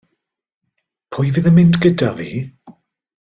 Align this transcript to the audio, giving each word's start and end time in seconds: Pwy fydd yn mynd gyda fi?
Pwy 1.15 1.29
fydd 1.35 1.49
yn 1.51 1.55
mynd 1.59 1.79
gyda 1.85 2.09
fi? 2.21 2.31